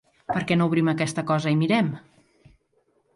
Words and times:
Per 0.29 0.39
què 0.51 0.55
no 0.61 0.67
obrim 0.69 0.87
aquesta 0.93 1.23
cosa 1.33 1.53
i 1.57 1.59
mirem? 1.59 1.91